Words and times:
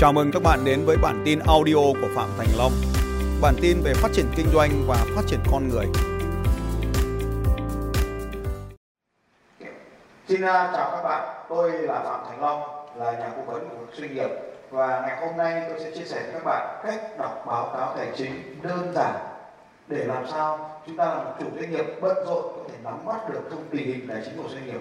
Chào 0.00 0.12
mừng 0.12 0.30
các 0.32 0.42
bạn 0.42 0.64
đến 0.64 0.84
với 0.86 0.96
bản 0.96 1.22
tin 1.24 1.38
audio 1.38 1.74
của 1.74 2.08
Phạm 2.14 2.28
Thành 2.38 2.48
Long. 2.58 2.72
Bản 3.42 3.54
tin 3.62 3.80
về 3.84 3.94
phát 3.94 4.08
triển 4.12 4.26
kinh 4.36 4.46
doanh 4.52 4.70
và 4.86 4.96
phát 5.16 5.22
triển 5.26 5.40
con 5.52 5.68
người. 5.68 5.86
Xin 10.28 10.42
à, 10.42 10.70
chào 10.72 10.90
các 10.90 11.02
bạn, 11.02 11.44
tôi 11.48 11.72
là 11.72 12.02
Phạm 12.04 12.20
Thành 12.28 12.40
Long, 12.40 12.62
là 12.96 13.12
nhà 13.12 13.30
cố 13.36 13.52
vấn 13.52 13.68
của 13.68 13.76
doanh 13.92 14.14
nghiệp 14.14 14.28
và 14.70 15.00
ngày 15.00 15.26
hôm 15.26 15.36
nay 15.36 15.64
tôi 15.68 15.80
sẽ 15.80 15.90
chia 15.90 16.04
sẻ 16.04 16.22
với 16.22 16.32
các 16.32 16.44
bạn 16.44 16.80
cách 16.86 17.18
đọc 17.18 17.44
báo 17.46 17.70
cáo 17.72 17.94
tài 17.96 18.08
chính 18.16 18.60
đơn 18.62 18.92
giản 18.94 19.14
để 19.88 20.04
làm 20.04 20.26
sao 20.30 20.80
chúng 20.86 20.96
ta 20.96 21.04
là 21.04 21.22
một 21.22 21.32
chủ 21.40 21.46
doanh 21.60 21.70
nghiệp 21.70 21.86
bận 22.00 22.16
rộn 22.26 22.42
có 22.56 22.64
thể 22.68 22.74
nắm 22.84 23.06
bắt 23.06 23.30
được 23.30 23.40
thông 23.50 23.64
tình 23.70 23.86
hình 23.86 24.08
tài 24.08 24.22
chính 24.24 24.42
của 24.42 24.48
doanh 24.48 24.66
nghiệp 24.66 24.80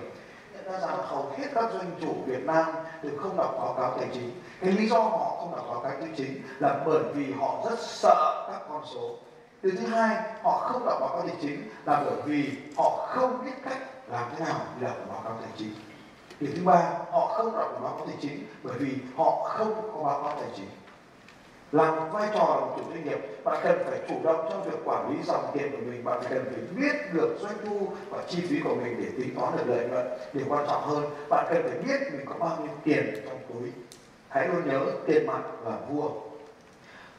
nhận 0.53 0.73
ra 0.73 0.79
rằng 0.87 0.97
hầu 1.03 1.31
hết 1.37 1.47
các 1.55 1.71
doanh 1.73 1.91
chủ 2.01 2.13
Việt 2.25 2.43
Nam 2.43 2.65
thì 3.03 3.09
không 3.21 3.37
đọc 3.37 3.55
báo 3.57 3.73
cáo 3.77 3.97
tài 3.99 4.09
chính. 4.13 4.41
Cái 4.61 4.71
lý 4.71 4.89
do 4.89 4.99
họ 4.99 5.35
không 5.39 5.55
đọc 5.55 5.65
báo 5.69 5.79
cáo 5.79 5.91
tài 6.01 6.09
chính 6.17 6.41
là 6.59 6.83
bởi 6.85 7.03
vì 7.13 7.33
họ 7.33 7.65
rất 7.69 7.79
sợ 7.79 8.47
các 8.51 8.61
con 8.69 8.81
số. 8.93 9.15
Điều 9.61 9.73
thứ 9.79 9.87
hai, 9.87 10.17
họ 10.43 10.57
không 10.57 10.85
đọc 10.85 10.97
báo 11.01 11.09
cáo 11.09 11.21
tài 11.27 11.35
chính 11.41 11.69
là 11.85 12.03
bởi 12.05 12.21
vì 12.25 12.51
họ 12.77 13.07
không 13.09 13.45
biết 13.45 13.51
cách 13.63 13.77
làm 14.07 14.29
thế 14.37 14.45
nào 14.45 14.59
để 14.79 14.87
đọc 14.87 14.97
báo 15.09 15.21
cáo 15.23 15.33
tài 15.41 15.51
chính. 15.57 15.73
Điều 16.39 16.51
thứ 16.55 16.61
ba, 16.65 16.91
họ 17.11 17.27
không 17.27 17.57
đọc 17.57 17.79
báo 17.83 17.93
cáo 17.97 18.07
tài 18.07 18.15
chính 18.21 18.47
bởi 18.63 18.73
vì 18.77 18.97
họ 19.15 19.31
không 19.43 19.91
có 19.93 20.03
báo 20.03 20.23
cáo 20.23 20.35
tài 20.39 20.49
chính 20.55 20.69
làm 21.71 22.11
vai 22.11 22.29
trò 22.33 22.39
là 22.39 22.65
một 22.65 22.73
chủ 22.77 22.83
doanh 22.89 23.03
nghiệp, 23.05 23.43
bạn 23.43 23.59
cần 23.63 23.79
phải 23.89 23.99
chủ 24.09 24.15
động 24.23 24.47
trong 24.49 24.63
việc 24.63 24.77
quản 24.85 25.09
lý 25.09 25.23
dòng 25.23 25.51
tiền 25.53 25.71
của 25.71 25.77
mình, 25.77 26.03
bạn 26.03 26.21
cần 26.29 26.45
phải 26.45 26.61
biết 26.75 27.13
được 27.13 27.37
doanh 27.41 27.55
thu 27.65 27.87
và 28.09 28.23
chi 28.27 28.41
phí 28.49 28.59
của 28.63 28.75
mình 28.75 29.01
để 29.01 29.09
tính 29.17 29.35
toán 29.35 29.57
được 29.57 29.63
lợi 29.67 29.87
nhuận. 29.87 30.07
Điều 30.33 30.45
quan 30.49 30.65
trọng 30.67 30.83
hơn, 30.83 31.03
bạn 31.29 31.45
cần 31.49 31.63
phải 31.63 31.79
biết 31.79 32.11
mình 32.11 32.25
có 32.25 32.35
bao 32.39 32.57
nhiêu 32.61 32.71
tiền 32.83 33.23
trong 33.25 33.39
túi. 33.53 33.71
Hãy 34.29 34.47
luôn 34.47 34.69
nhớ 34.69 34.79
tiền 35.05 35.27
mặt 35.27 35.41
là 35.65 35.77
vua. 35.89 36.09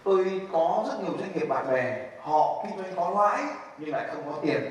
Tôi 0.04 0.40
có 0.52 0.84
rất 0.88 1.04
nhiều 1.04 1.12
doanh 1.18 1.32
nghiệp 1.34 1.46
bạn 1.48 1.72
bè, 1.72 2.08
họ 2.20 2.64
kinh 2.64 2.78
doanh 2.78 2.92
có 2.96 3.10
lãi 3.22 3.44
nhưng 3.78 3.90
lại 3.90 4.08
không 4.14 4.22
có 4.26 4.38
tiền. 4.42 4.62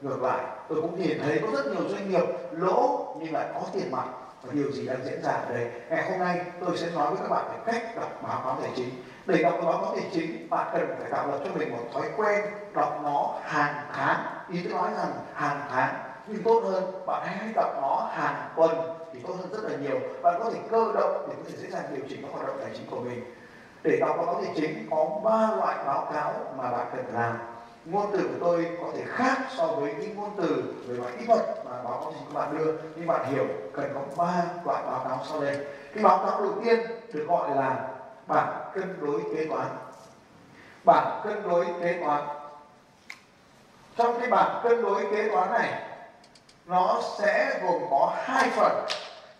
Ngược 0.00 0.22
lại, 0.22 0.44
tôi 0.68 0.82
cũng 0.82 1.02
nhìn 1.02 1.18
thấy 1.22 1.38
có 1.42 1.48
rất 1.52 1.66
nhiều 1.66 1.88
doanh 1.88 2.10
nghiệp 2.10 2.24
lỗ 2.52 3.14
nhưng 3.20 3.32
lại 3.32 3.46
có 3.54 3.60
tiền 3.72 3.90
mặt. 3.90 4.04
Và 4.42 4.52
điều 4.52 4.72
gì 4.72 4.86
đang 4.86 5.04
diễn 5.04 5.22
ra 5.22 5.30
ở 5.30 5.54
đây? 5.54 5.70
Ngày 5.90 6.10
hôm 6.10 6.18
nay, 6.18 6.40
tôi 6.60 6.76
sẽ 6.76 6.86
nói 6.94 7.10
với 7.10 7.18
các 7.22 7.28
bạn 7.28 7.44
về 7.52 7.72
cách 7.72 7.96
đọc 7.96 8.22
báo 8.22 8.40
cáo 8.44 8.58
tài 8.60 8.70
chính 8.76 8.90
để 9.28 9.42
đọc 9.42 9.54
báo 9.64 9.78
cáo 9.78 9.94
tài 9.94 10.10
chính, 10.12 10.50
bạn 10.50 10.68
cần 10.72 10.96
phải 11.00 11.10
tạo 11.10 11.28
lập 11.28 11.38
cho 11.44 11.50
mình 11.54 11.70
một 11.70 11.84
thói 11.94 12.10
quen, 12.16 12.44
đọc 12.74 13.00
nó 13.02 13.34
hàng 13.42 13.74
tháng. 13.92 14.24
Ý 14.48 14.60
tôi 14.64 14.72
nói 14.72 14.90
rằng 14.96 15.12
hàng 15.34 15.60
tháng 15.70 15.94
nhưng 16.26 16.42
tốt 16.42 16.62
hơn, 16.64 17.06
bạn 17.06 17.22
hãy 17.26 17.48
đọc 17.54 17.78
nó 17.82 18.08
hàng 18.12 18.48
tuần 18.56 18.70
thì 19.12 19.20
tốt 19.26 19.34
hơn 19.38 19.52
rất 19.52 19.70
là 19.70 19.76
nhiều. 19.76 20.00
Bạn 20.22 20.34
có 20.38 20.50
thể 20.50 20.58
cơ 20.70 20.92
động 20.94 21.26
để 21.28 21.34
có 21.36 21.42
thể 21.48 21.56
dễ 21.56 21.70
dàng 21.70 21.84
điều 21.94 22.04
chỉnh 22.08 22.22
các 22.22 22.28
hoạt 22.32 22.46
động 22.46 22.56
tài 22.60 22.70
chính 22.74 22.86
của 22.90 23.00
mình. 23.00 23.34
Để 23.82 23.96
đọc 24.00 24.16
báo 24.16 24.26
cáo 24.26 24.42
tài 24.44 24.52
chính, 24.56 24.88
có 24.90 25.20
ba 25.24 25.56
loại 25.56 25.76
báo 25.86 26.08
cáo 26.12 26.32
mà 26.56 26.70
bạn 26.70 26.86
cần 26.96 27.04
làm. 27.14 27.38
Ngôn 27.84 28.06
từ 28.12 28.18
của 28.18 28.38
tôi 28.40 28.76
có 28.82 28.88
thể 28.96 29.02
khác 29.06 29.38
so 29.56 29.66
với 29.66 29.94
những 30.00 30.16
ngôn 30.16 30.30
từ 30.36 30.74
về 30.86 30.98
mặt 30.98 31.10
kỹ 31.18 31.26
thuật 31.26 31.40
mà 31.64 31.82
báo 31.84 32.00
cáo 32.00 32.12
chính 32.12 32.34
các 32.34 32.40
bạn 32.40 32.58
đưa. 32.58 32.72
Nhưng 32.96 33.06
bạn 33.06 33.32
hiểu, 33.32 33.44
cần 33.72 33.90
có 33.94 34.00
ba 34.16 34.42
loại 34.64 34.82
báo 34.86 35.04
cáo 35.08 35.18
sau 35.30 35.40
đây. 35.40 35.56
Cái 35.94 36.04
báo 36.04 36.18
cáo 36.18 36.40
đầu 36.40 36.52
tiên 36.64 36.78
được 37.12 37.24
gọi 37.28 37.56
là 37.56 37.97
bảng 38.28 38.70
cân 38.74 38.98
đối 39.00 39.20
kế 39.36 39.46
toán. 39.46 39.66
Bảng 40.84 41.20
cân 41.24 41.42
đối 41.48 41.66
kế 41.82 42.00
toán. 42.04 42.22
Trong 43.96 44.20
cái 44.20 44.30
bảng 44.30 44.60
cân 44.62 44.82
đối 44.82 45.06
kế 45.12 45.28
toán 45.28 45.52
này, 45.52 45.82
nó 46.66 47.00
sẽ 47.18 47.60
gồm 47.62 47.82
có 47.90 48.16
hai 48.24 48.50
phần. 48.50 48.86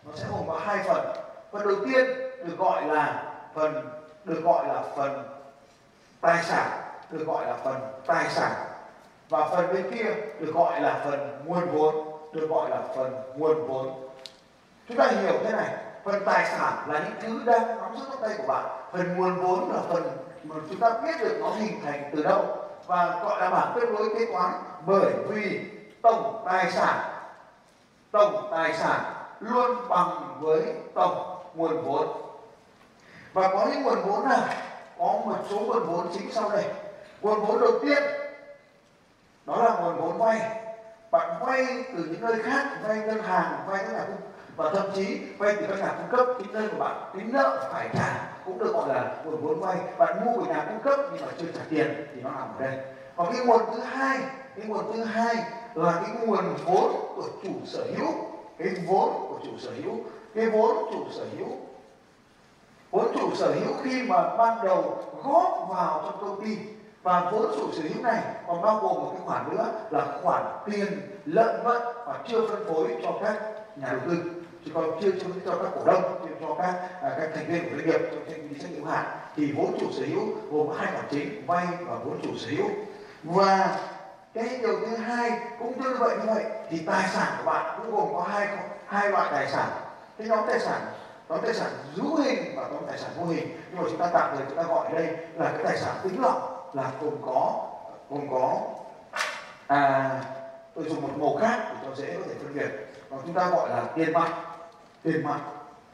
Nó 0.04 0.12
sẽ 0.14 0.26
gồm 0.30 0.48
có 0.48 0.60
hai 0.64 0.78
phần. 0.82 1.06
Phần 1.52 1.66
đầu 1.66 1.76
tiên 1.84 2.06
được 2.44 2.58
gọi 2.58 2.84
là 2.84 3.24
phần, 3.54 3.88
được 4.24 4.40
gọi 4.44 4.68
là 4.68 4.82
phần 4.96 5.24
tài 6.20 6.42
sản, 6.42 6.70
được 7.10 7.24
gọi 7.26 7.46
là 7.46 7.56
phần 7.64 7.80
tài 8.06 8.30
sản. 8.30 8.52
Và 9.28 9.48
phần 9.48 9.74
bên 9.74 9.90
kia 9.90 10.14
được 10.38 10.52
gọi 10.54 10.80
là 10.80 11.00
phần 11.04 11.44
nguồn 11.44 11.70
vốn, 11.70 11.94
được 12.32 12.46
gọi 12.50 12.70
là 12.70 12.82
phần 12.96 13.14
nguồn 13.36 13.66
vốn. 13.68 14.08
Chúng 14.88 14.96
ta 14.96 15.06
hiểu 15.06 15.32
thế 15.44 15.52
này 15.52 15.74
phần 16.10 16.24
tài 16.24 16.46
sản 16.46 16.72
là 16.86 16.98
những 16.98 17.14
thứ 17.20 17.52
đang 17.52 17.66
nắm 17.66 17.96
giữ 17.96 18.04
trong 18.10 18.22
tay 18.22 18.34
của 18.38 18.46
bạn. 18.46 18.64
Phần 18.92 19.16
nguồn 19.16 19.36
vốn 19.36 19.72
là 19.72 19.80
phần 19.88 20.02
mà 20.42 20.54
chúng 20.68 20.80
ta 20.80 20.90
biết 20.90 21.12
được 21.20 21.38
nó 21.40 21.50
hình 21.50 21.80
thành 21.84 22.10
từ 22.16 22.22
đâu. 22.22 22.44
Và 22.86 23.20
gọi 23.22 23.40
là 23.40 23.50
bảng 23.50 23.72
cân 23.74 23.96
đối 23.96 24.14
kế 24.14 24.32
toán 24.32 24.52
bởi 24.86 25.12
vì 25.28 25.60
tổng 26.02 26.42
tài 26.46 26.70
sản, 26.72 26.98
tổng 28.10 28.48
tài 28.50 28.74
sản 28.74 29.00
luôn 29.40 29.88
bằng 29.88 30.36
với 30.40 30.74
tổng 30.94 31.42
nguồn 31.54 31.82
vốn. 31.84 32.08
Và 33.32 33.48
có 33.48 33.66
những 33.72 33.82
nguồn 33.82 33.98
vốn 34.06 34.28
nào? 34.28 34.44
Có 34.98 35.04
một 35.04 35.36
số 35.50 35.58
nguồn 35.58 35.86
vốn 35.86 36.06
chính 36.14 36.32
sau 36.32 36.50
đây. 36.50 36.64
Nguồn 37.20 37.44
vốn 37.44 37.60
đầu 37.60 37.72
tiên, 37.82 38.02
đó 39.46 39.62
là 39.62 39.74
nguồn 39.74 40.00
vốn 40.00 40.18
vay. 40.18 40.60
Bạn 41.10 41.30
vay 41.40 41.66
từ 41.96 42.04
những 42.04 42.20
nơi 42.20 42.42
khác, 42.42 42.66
vay 42.88 42.96
ngân 42.96 43.22
hàng, 43.22 43.58
vay 43.66 43.84
các 43.84 43.92
nhà 43.92 44.04
cung 44.06 44.16
và 44.58 44.70
thậm 44.70 44.86
chí, 44.94 45.18
vay 45.38 45.54
từ 45.54 45.66
các 45.68 45.78
nhà 45.78 45.94
cung 45.96 46.18
cấp 46.18 46.26
cái 46.38 46.48
nơi 46.52 46.68
của 46.68 46.78
bạn 46.78 47.10
tính 47.14 47.32
nợ 47.32 47.68
phải 47.72 47.88
trả 47.94 48.28
cũng 48.46 48.58
được 48.58 48.72
gọi 48.72 48.88
là 48.88 49.16
nguồn 49.24 49.40
vốn 49.40 49.60
vay. 49.60 49.76
Bạn 49.98 50.24
mua 50.24 50.32
của 50.32 50.44
nhà 50.44 50.66
cung 50.68 50.80
cấp 50.80 51.00
nhưng 51.12 51.26
mà 51.26 51.32
chưa 51.38 51.46
trả 51.54 51.60
tiền 51.70 52.06
thì 52.14 52.20
nó 52.20 52.30
nằm 52.30 52.48
ở 52.58 52.66
đây. 52.66 52.78
Và 53.16 53.24
cái 53.32 53.46
nguồn 53.46 53.60
thứ 53.72 53.80
hai, 53.80 54.18
cái 54.56 54.66
nguồn 54.66 54.92
thứ 54.92 55.04
hai 55.04 55.36
là 55.74 56.02
cái 56.06 56.26
nguồn 56.26 56.44
vốn 56.64 56.92
của 57.16 57.28
chủ 57.42 57.50
sở 57.66 57.84
hữu. 57.96 58.12
Cái 58.58 58.68
vốn 58.86 59.08
của 59.28 59.38
chủ 59.44 59.50
sở 59.58 59.70
hữu, 59.82 59.94
cái 60.34 60.46
vốn 60.50 60.76
chủ 60.92 61.04
sở 61.10 61.24
hữu. 61.38 61.48
Vốn 62.90 63.06
chủ 63.14 63.34
sở 63.34 63.46
hữu 63.46 63.74
khi 63.82 64.02
mà 64.02 64.36
ban 64.36 64.64
đầu 64.64 65.04
góp 65.24 65.66
vào 65.68 66.02
trong 66.04 66.20
công 66.20 66.40
ty. 66.44 66.56
Và 67.02 67.30
vốn 67.32 67.42
chủ 67.56 67.72
sở 67.72 67.82
hữu 67.82 68.02
này 68.02 68.22
còn 68.46 68.62
bao 68.62 68.78
gồm 68.78 68.94
một 68.94 69.10
cái 69.12 69.20
khoản 69.26 69.56
nữa 69.56 69.66
là 69.90 70.06
khoản 70.22 70.44
tiền 70.66 71.00
lợi 71.24 71.54
nhuận 71.64 71.82
và 72.06 72.14
chưa 72.28 72.48
phân 72.48 72.64
phối 72.64 72.96
cho 73.02 73.12
các 73.22 73.57
nhà 73.80 73.88
đầu 73.90 74.00
tư. 74.08 74.16
Chứ 74.64 74.70
còn 74.74 75.00
chưa 75.00 75.10
cho, 75.10 75.26
cho 75.44 75.62
các 75.62 75.70
cổ 75.74 75.84
đông 75.84 76.02
chưa 76.22 76.46
cho 76.46 76.54
các 76.54 76.74
à, 77.02 77.16
các 77.18 77.30
thành 77.34 77.46
viên 77.46 77.64
của 77.64 77.76
doanh 77.76 77.86
nghiệp 77.86 78.00
trong 78.10 78.24
công 78.26 78.48
ty 78.48 78.60
trách 78.60 78.70
nhiệm 78.72 78.84
hạn 78.84 79.04
thì 79.36 79.52
vốn 79.52 79.76
chủ 79.80 79.86
sở 79.92 80.02
hữu 80.06 80.22
gồm 80.50 80.78
hai 80.78 80.92
khoản 80.92 81.04
chính 81.10 81.46
vay 81.46 81.66
và 81.86 81.94
vốn 82.04 82.20
chủ 82.22 82.30
sở 82.38 82.48
hữu. 82.56 82.66
Và 83.22 83.78
cái 84.34 84.58
điều 84.62 84.80
thứ 84.80 84.96
hai 84.96 85.40
cũng 85.58 85.82
tương 85.82 85.98
vậy 85.98 86.16
như 86.16 86.34
vậy 86.34 86.44
thì 86.70 86.78
tài 86.86 87.08
sản 87.08 87.32
của 87.38 87.44
bạn 87.50 87.78
cũng 87.78 87.96
gồm 87.96 88.08
có 88.14 88.22
hai 88.22 88.48
hai 88.86 89.10
loại 89.10 89.28
tài 89.32 89.50
sản. 89.50 89.68
Cái 90.18 90.28
nhóm 90.28 90.38
tài 90.46 90.60
sản 90.60 90.80
nhóm 91.28 91.40
tài 91.42 91.54
sản 91.54 91.70
hữu 91.94 92.16
hình 92.16 92.56
và 92.56 92.62
nhóm 92.62 92.82
tài 92.86 92.98
sản 92.98 93.10
vô 93.18 93.26
hình. 93.26 93.60
Nhưng 93.70 93.82
mà 93.82 93.88
chúng 93.90 93.98
ta 93.98 94.10
tạm 94.12 94.36
thời 94.36 94.46
chúng 94.48 94.56
ta 94.56 94.62
gọi 94.62 94.92
đây 94.92 95.06
là 95.34 95.52
cái 95.54 95.64
tài 95.64 95.78
sản 95.78 95.96
tính 96.02 96.22
lọc 96.22 96.70
là 96.74 96.90
gồm 97.00 97.14
có 97.26 97.68
gồm 98.10 98.30
có 98.30 98.60
à 99.66 100.10
tôi 100.74 100.84
dùng 100.84 101.02
một 101.02 101.08
màu 101.16 101.36
khác 101.40 101.58
để 101.68 101.76
cho 101.84 101.94
dễ 101.94 102.14
có 102.14 102.22
thể 102.28 102.34
phân 102.42 102.54
biệt 102.54 102.87
và 103.10 103.18
chúng 103.26 103.34
ta 103.34 103.48
gọi 103.48 103.68
là 103.70 103.82
tiền 103.94 104.12
mặt. 104.12 104.28
Tiền 105.02 105.24
mặt 105.24 105.40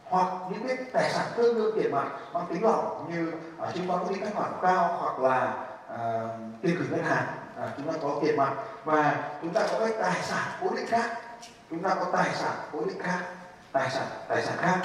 hoặc 0.04 0.26
những 0.50 0.69
cái 0.69 0.76
tài 0.92 1.10
sản 1.10 1.26
tương 1.36 1.54
đương 1.54 1.75
tiền 1.76 1.92
mặt 1.92 2.06
mang 2.32 2.47
tính 2.47 2.64
lỏng 2.64 3.06
như 3.10 3.32
ở 3.58 3.72
chúng 3.75 3.88
ta 3.88 3.94
có 3.94 4.04
những 4.10 4.20
thanh 4.20 4.34
khoản 4.34 4.52
cao 4.62 4.97
hoặc 5.00 5.19
là 5.19 5.54
uh, 5.94 6.30
tiền 6.62 6.76
gửi 6.78 6.88
ngân 6.91 7.04
hàng. 7.04 7.26
À, 7.60 7.69
chúng 7.76 7.92
ta 7.92 7.98
có 8.02 8.19
tiền 8.22 8.36
mặt. 8.36 8.52
Và 8.84 9.30
chúng 9.42 9.52
ta 9.52 9.60
có 9.72 9.78
cái 9.78 9.94
tài 10.02 10.22
sản 10.22 10.44
cố 10.60 10.76
định 10.76 10.86
khác. 10.86 11.10
Chúng 11.70 11.82
ta 11.82 11.94
có 11.94 12.04
tài 12.12 12.34
sản 12.34 12.52
cố 12.72 12.80
định 12.84 13.02
khác 13.02 13.19
tài 13.72 13.91
sản 13.91 14.06
tài 14.28 14.42
sản 14.42 14.56
khác. 14.58 14.78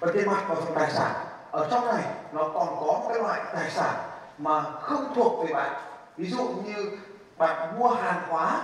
Và 0.00 0.08
tiền 0.14 0.26
mặt 0.26 0.42
và 0.48 0.54
phần 0.54 0.74
tài 0.74 0.90
sản. 0.90 1.12
Ở 1.50 1.68
trong 1.70 1.86
này 1.86 2.04
nó 2.32 2.42
còn 2.54 2.66
có 2.80 2.86
một 2.86 3.06
cái 3.08 3.18
loại 3.18 3.40
tài 3.54 3.70
sản 3.70 3.94
mà 4.38 4.62
không 4.62 5.14
thuộc 5.14 5.44
về 5.44 5.54
bạn. 5.54 5.72
Ví 6.16 6.30
dụ 6.30 6.48
như 6.64 6.98
bạn 7.36 7.78
mua 7.78 7.88
hàng 7.88 8.22
hóa 8.28 8.60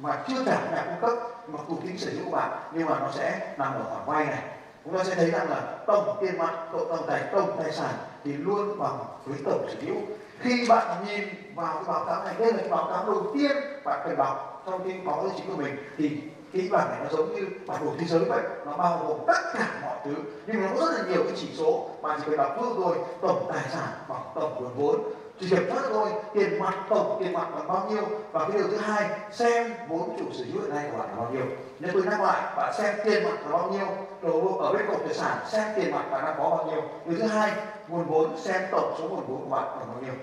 mà 0.00 0.24
chưa 0.28 0.44
cả 0.46 0.68
nhà 0.72 0.84
cung 0.84 1.00
cấp 1.00 1.18
mặc 1.48 1.60
dù 1.68 1.76
tính 1.76 1.98
sở 1.98 2.10
hữu 2.10 2.24
của 2.24 2.36
bạn 2.36 2.50
nhưng 2.72 2.88
mà 2.88 2.98
nó 2.98 3.10
sẽ 3.12 3.54
nằm 3.58 3.74
ở 3.74 3.82
khoản 3.82 4.02
vay 4.06 4.26
này. 4.26 4.42
Chúng 4.84 4.98
ta 4.98 5.04
sẽ 5.04 5.14
thấy 5.14 5.30
rằng 5.30 5.50
là 5.50 5.78
tổng 5.86 6.16
tiền 6.20 6.38
mặt, 6.38 6.52
cộng 6.72 6.88
tổng 6.88 7.06
tài 7.08 7.22
tổng 7.32 7.56
tài 7.62 7.72
sản 7.72 7.94
thì 8.24 8.32
luôn 8.32 8.78
bằng 8.78 8.98
với 9.24 9.38
tổng 9.44 9.68
sở 9.68 9.74
hữu. 9.86 9.96
Khi 10.40 10.66
bạn 10.68 11.04
nhìn 11.06 11.28
vào 11.54 11.74
cái 11.74 11.84
báo 11.86 12.04
cáo 12.04 12.24
này, 12.24 12.34
đây 12.38 12.52
là 12.52 12.58
cái 12.58 12.68
báo 12.68 12.88
cáo 12.90 13.06
đầu 13.06 13.26
tiên 13.34 13.52
bạn 13.84 14.00
cần 14.04 14.16
đọc 14.16 14.62
trong 14.66 14.84
cái 14.84 15.00
báo 15.04 15.16
cáo 15.16 15.28
tài 15.28 15.38
chính 15.38 15.50
của 15.50 15.62
mình, 15.62 15.76
thì 15.98 16.20
cái 16.52 16.68
bảng 16.72 16.90
này 16.90 16.98
nó 17.04 17.10
giống 17.10 17.34
như 17.34 17.46
bản 17.66 17.84
đồ 17.84 17.92
thế 17.98 18.06
giới 18.06 18.24
vậy, 18.24 18.42
nó 18.66 18.72
bao 18.72 19.04
gồm 19.08 19.18
tất 19.26 19.52
cả 19.54 19.68
mọi 19.82 19.96
thứ. 20.04 20.14
Nhưng 20.46 20.62
nó 20.62 20.68
có 20.74 20.86
rất 20.86 20.98
là 20.98 21.08
nhiều 21.08 21.22
cái 21.24 21.32
chỉ 21.36 21.48
số 21.58 21.88
bạn 22.02 22.18
chỉ 22.20 22.26
cần 22.26 22.36
đọc 22.36 22.56
trước 22.60 22.72
thôi, 22.76 22.96
tổng 23.20 23.50
tài 23.52 23.64
sản 23.72 23.88
bằng 24.08 24.22
tổng 24.34 24.54
nguồn 24.60 24.74
vốn. 24.76 25.12
Chỉ 25.40 25.48
kiểm 25.50 25.70
soát 25.70 25.82
thôi, 25.92 26.08
tiền 26.34 26.58
mặt 26.58 26.74
tổng, 26.88 27.16
tiền 27.20 27.32
mặt 27.32 27.48
bằng 27.54 27.68
bao 27.68 27.90
nhiêu? 27.90 28.02
Và 28.32 28.40
cái 28.48 28.58
điều 28.58 28.68
thứ 28.68 28.76
hai, 28.76 29.08
xem 29.32 29.74
vốn 29.88 30.16
chủ 30.18 30.24
sở 30.32 30.44
hữu 30.52 30.62
hiện 30.62 30.74
nay 30.74 30.88
của 30.92 30.98
bạn 30.98 31.08
là 31.08 31.14
bao 31.16 31.30
nhiêu? 31.32 31.44
Nếu 31.78 31.92
tôi 31.94 32.02
nhắc 32.02 32.20
lại, 32.20 32.42
bạn 32.56 32.74
xem 32.78 32.94
tiền 33.04 33.24
mặt 33.24 33.38
là 33.44 33.52
bao 33.52 33.70
nhiêu? 33.70 33.86
Đồ 34.22 34.56
ở 34.58 34.72
bên 34.72 34.86
cột 34.88 34.98
tài 35.04 35.14
sản, 35.14 35.38
xem 35.46 35.68
tiền 35.76 35.94
mặt 35.94 36.04
bạn 36.10 36.24
đang 36.24 36.34
có 36.38 36.50
bao 36.50 36.66
nhiêu? 36.66 36.82
Điều 37.06 37.18
thứ 37.18 37.26
hai, 37.26 37.52
nguồn 37.88 38.04
vốn, 38.04 38.38
xem 38.38 38.62
tổng 38.70 38.94
số 38.98 39.08
nguồn 39.08 39.26
vốn 39.26 39.40
của 39.44 39.56
bạn 39.56 39.64
là 39.64 39.84
bao 39.86 39.96
nhiêu? 40.02 40.14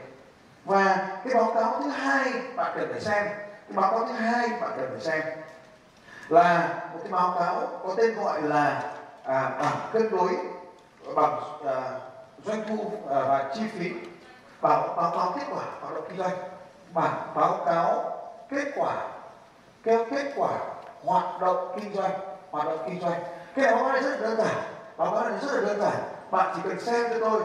Và 0.66 1.08
cái 1.26 1.34
báo 1.34 1.52
cáo 1.56 1.82
thứ 1.84 1.90
hai 1.90 2.34
bạn 2.56 2.72
cần 2.76 2.90
phải 2.92 3.02
xem, 3.02 3.26
cái 3.68 3.76
báo 3.76 3.92
cáo 3.92 4.06
thứ 4.06 4.14
hai 4.14 4.50
bạn 4.62 4.72
cần 4.78 4.90
phải 4.92 5.00
xem 5.00 5.22
là 6.30 6.80
một 6.94 7.00
cái 7.04 7.12
báo 7.12 7.36
cáo 7.40 7.62
có 7.84 7.94
tên 7.98 8.16
gọi 8.16 8.42
là 8.42 8.82
à, 9.24 9.52
bảng 9.60 9.90
cân 9.94 10.12
đối 10.12 10.30
bằng 11.16 11.40
à, 11.66 12.00
doanh 12.46 12.64
thu 12.68 12.92
à, 13.10 13.22
và 13.28 13.52
chi 13.56 13.62
phí 13.74 13.92
báo 14.62 14.94
báo 14.98 15.12
cáo 15.12 15.34
kết 15.36 15.46
quả 15.50 15.64
hoạt 15.82 15.94
động 15.96 16.04
kinh 16.10 16.18
doanh. 16.18 16.38
Bản 16.94 17.14
báo 17.36 17.60
cáo 17.66 18.18
kết 18.50 18.72
quả 18.76 18.96
kêu 19.84 20.06
kết 20.12 20.34
quả 20.36 20.52
hoạt 21.06 21.42
động 21.42 21.76
kinh 21.76 21.94
doanh 21.94 22.12
hoạt 22.52 22.66
động 22.66 22.80
kinh 22.86 23.02
doanh. 23.02 23.24
Cái 23.56 23.66
báo 23.66 23.84
cáo 23.84 23.94
này 23.94 24.02
rất 24.02 24.10
là 24.10 24.18
đơn 24.18 24.38
giản 24.38 24.56
báo 24.98 25.16
cáo 25.16 25.30
này 25.30 25.40
rất 25.42 25.52
là 25.54 25.62
đơn 25.62 25.80
giản. 25.80 25.98
Bạn 26.32 26.54
chỉ 26.56 26.62
cần 26.64 26.80
xem 26.80 27.10
cho 27.10 27.30
tôi 27.30 27.44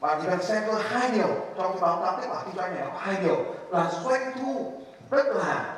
bạn 0.00 0.18
chỉ 0.22 0.28
cần 0.30 0.42
xem 0.42 0.62
tôi 0.66 0.82
hai 0.82 1.10
điều 1.10 1.28
trong 1.56 1.72
cái 1.72 1.80
báo 1.80 2.00
cáo 2.02 2.16
kết 2.20 2.26
quả 2.30 2.42
kinh 2.44 2.54
doanh 2.56 2.74
này 2.74 2.84
có 2.92 2.98
hai 2.98 3.16
điều 3.22 3.36
là 3.68 3.90
doanh 4.04 4.32
thu 4.40 4.72
tức 5.10 5.26
là 5.36 5.75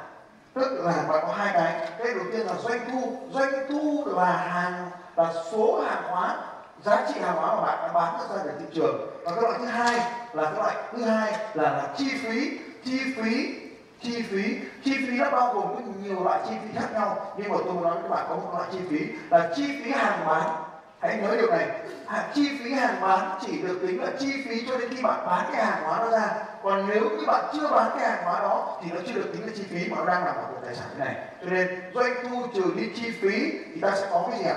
tức 0.61 0.81
là 0.85 0.93
bạn 1.09 1.25
có 1.27 1.33
hai 1.33 1.51
cái. 1.55 1.91
Cái 1.99 2.15
đầu 2.15 2.25
tiên 2.33 2.47
là 2.47 2.55
doanh 2.55 2.81
thu. 2.93 3.17
Doanh 3.33 3.53
thu 3.69 4.05
là 4.07 4.37
hàng 4.37 4.91
là 5.17 5.33
số 5.53 5.83
hàng 5.89 6.03
hóa 6.11 6.37
giá 6.85 7.07
trị 7.09 7.21
hàng 7.21 7.37
hóa 7.37 7.57
mà 7.57 7.63
bạn 7.63 7.79
đã 7.83 7.93
bán 7.93 8.15
ra 8.31 8.43
để 8.45 8.53
thị 8.59 8.65
trường. 8.75 9.11
Và 9.25 9.33
cái 9.33 9.43
loại 9.43 9.59
thứ 9.59 9.65
hai 9.65 9.99
là 10.33 10.45
cái 10.45 10.55
loại 10.55 10.77
thứ 10.93 11.05
hai 11.05 11.33
là, 11.55 11.63
là 11.63 11.89
chi 11.97 12.11
phí. 12.23 12.59
Chi 12.85 13.01
phí 13.17 13.55
chi 14.03 14.23
phí. 14.23 14.59
Chi 14.85 15.07
phí 15.07 15.19
nó 15.19 15.31
bao 15.31 15.55
gồm 15.55 15.75
rất 15.75 15.83
nhiều 16.03 16.25
loại 16.25 16.41
chi 16.49 16.55
phí 16.63 16.79
khác 16.81 16.89
nhau. 16.93 17.35
Nhưng 17.37 17.53
mà 17.53 17.57
tôi 17.65 17.75
muốn 17.75 17.83
nói 17.83 17.95
với 17.95 18.03
các 18.03 18.09
bạn 18.09 18.27
có 18.29 18.37
một 18.37 18.51
loại 18.53 18.69
chi 18.73 18.79
phí 18.91 18.99
là 19.31 19.49
chi 19.57 19.81
phí 19.85 19.91
hàng 19.91 20.27
bán 20.27 20.51
hãy 21.01 21.19
nhớ 21.23 21.37
điều 21.37 21.51
này. 21.51 21.69
À, 22.07 22.29
chi 22.35 22.59
phí 22.59 22.73
hàng 22.73 23.01
bán 23.01 23.39
chỉ 23.47 23.63
được 23.63 23.79
tính 23.87 24.03
là 24.03 24.11
chi 24.19 24.33
phí 24.45 24.67
cho 24.69 24.79
đến 24.79 24.89
khi 24.91 25.03
bạn 25.03 25.27
bán 25.27 25.51
cái 25.53 25.65
hàng 25.65 25.83
hóa 25.85 25.99
đó 25.99 26.11
ra. 26.11 26.31
Còn 26.63 26.89
nếu 26.89 27.03
như 27.03 27.27
bạn 27.27 27.45
chưa 27.53 27.69
bán 27.69 27.91
cái 27.99 28.11
hàng 28.11 28.25
hóa 28.25 28.41
đó 28.41 28.81
thì 28.83 28.91
nó 28.95 29.01
chưa 29.07 29.13
được 29.13 29.33
tính 29.33 29.47
là 29.47 29.53
chi 29.57 29.63
phí 29.71 29.91
mà 29.91 29.97
nó 29.97 30.05
đang 30.05 30.25
nằm 30.25 30.35
ở 30.35 30.43
một 30.43 30.59
tài 30.65 30.75
sản 30.75 30.87
thế 30.99 31.05
này. 31.05 31.17
Cho 31.41 31.51
nên, 31.51 31.69
doanh 31.95 32.13
thu 32.23 32.47
trừ 32.55 32.73
đi 32.77 32.91
chi 32.95 33.11
phí 33.11 33.51
thì 33.75 33.81
ta 33.81 33.93
sẽ 33.97 34.07
có 34.11 34.27
cái 34.31 34.39
gì 34.39 34.45
ạ? 34.45 34.57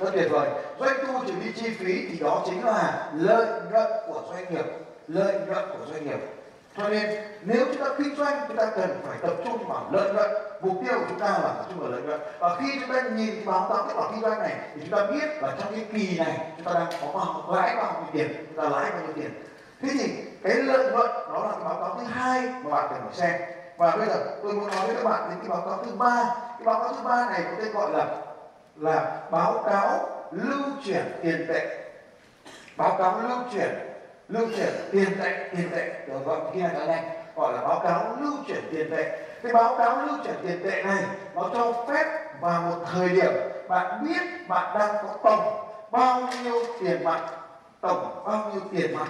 Rất 0.00 0.10
tuyệt 0.12 0.30
vời. 0.30 0.48
Doanh 0.80 1.06
thu 1.06 1.12
trừ 1.26 1.32
đi 1.44 1.52
chi 1.52 1.70
phí 1.70 2.08
thì 2.08 2.18
đó 2.18 2.42
chính 2.46 2.64
là 2.66 3.10
lợi 3.14 3.46
nhuận 3.70 3.86
của 4.06 4.22
doanh 4.32 4.54
nghiệp. 4.54 4.66
Lợi 5.08 5.34
nhuận 5.46 5.64
của 5.68 5.86
doanh 5.92 6.04
nghiệp 6.04 6.39
cho 6.76 6.88
nên, 6.88 7.10
nếu 7.42 7.66
chúng 7.66 7.84
ta 7.84 7.90
kinh 7.98 8.16
doanh, 8.16 8.40
chúng 8.48 8.56
ta 8.56 8.66
cần 8.76 9.00
phải 9.08 9.18
tập 9.22 9.32
trung 9.44 9.68
vào 9.68 9.88
lợi 9.92 10.12
nhuận. 10.12 10.30
Mục 10.60 10.74
tiêu 10.84 10.98
của 10.98 11.04
chúng 11.08 11.18
ta 11.18 11.26
là 11.28 11.38
tập 11.38 11.64
trung 11.68 11.80
vào 11.80 11.90
lợi 11.90 12.02
nhuận. 12.02 12.20
Và 12.38 12.56
khi 12.60 12.80
chúng 12.80 12.94
ta 12.94 13.00
nhìn 13.00 13.46
báo 13.46 13.66
cáo 13.68 13.86
kết 13.86 13.94
quả 13.96 14.08
kinh 14.10 14.20
doanh 14.20 14.38
này, 14.38 14.54
thì 14.74 14.80
chúng 14.80 14.98
ta 14.98 15.06
biết 15.06 15.42
là 15.42 15.54
trong 15.58 15.72
cái 15.74 15.86
kỳ 15.92 16.18
này, 16.18 16.52
chúng 16.56 16.66
ta 16.66 16.72
đang 16.74 16.86
có 17.00 17.06
bao 17.14 17.56
lãi 17.56 17.76
bao 17.76 17.92
nhiêu 17.92 18.10
tiền, 18.12 18.46
chúng 18.48 18.62
ta 18.62 18.68
lãi 18.68 18.90
bao 18.90 19.00
nhiêu 19.00 19.12
tiền. 19.16 19.30
Thế 19.82 19.88
thì 19.98 20.24
cái 20.42 20.54
lợi 20.54 20.92
nhuận 20.92 21.10
đó 21.32 21.46
là 21.46 21.52
cái 21.52 21.64
báo 21.64 21.74
cáo 21.80 21.96
thứ 21.98 22.04
hai 22.04 22.40
mà 22.40 22.70
bạn 22.70 22.86
cần 22.90 23.00
phải 23.04 23.14
xem. 23.14 23.40
Và 23.76 23.96
bây 23.96 24.06
giờ 24.06 24.14
tôi 24.42 24.52
muốn 24.52 24.70
nói 24.70 24.86
với 24.86 24.96
các 24.96 25.04
bạn 25.04 25.30
đến 25.30 25.38
cái 25.40 25.48
báo 25.48 25.60
cáo 25.60 25.84
thứ 25.84 25.92
ba. 25.98 26.24
Cái 26.38 26.64
báo 26.64 26.80
cáo 26.80 26.92
thứ 26.92 27.02
ba 27.04 27.30
này 27.30 27.42
có 27.44 27.50
tên 27.58 27.72
gọi 27.72 27.90
là 27.92 28.06
là 28.76 29.20
báo 29.30 29.62
cáo 29.66 30.08
lưu 30.30 30.64
chuyển 30.84 31.18
tiền 31.22 31.46
tệ. 31.48 31.78
Báo 32.76 32.96
cáo 32.98 33.20
lưu 33.28 33.38
chuyển 33.52 33.89
lưu 34.30 34.46
chuyển 34.56 34.72
tiền 34.92 35.18
tệ 35.22 35.48
tiền 35.56 35.70
tệ. 35.72 35.92
Được 36.06 36.24
gọi 36.24 36.40
kia 36.54 36.68
là 36.78 36.86
này, 36.86 37.04
gọi 37.36 37.52
là 37.52 37.60
báo 37.60 37.80
cáo 37.80 38.16
lưu 38.20 38.32
chuyển 38.46 38.64
tiền 38.72 38.90
tệ. 38.90 39.26
Cái 39.42 39.52
báo 39.52 39.78
cáo 39.78 40.06
lưu 40.06 40.16
chuyển 40.24 40.34
tiền 40.42 40.60
tệ 40.64 40.82
này, 40.82 41.02
nó 41.34 41.50
cho 41.54 41.72
phép 41.88 42.04
vào 42.40 42.62
một 42.62 42.84
thời 42.92 43.08
điểm 43.08 43.32
bạn 43.68 44.04
biết 44.04 44.48
bạn 44.48 44.78
đang 44.78 44.94
có 45.02 45.14
tổng 45.22 45.66
bao 45.90 46.20
nhiêu 46.42 46.62
tiền 46.80 47.04
mặt, 47.04 47.20
tổng 47.80 48.22
bao 48.26 48.50
nhiêu 48.52 48.62
tiền 48.72 48.94
mặt 48.94 49.08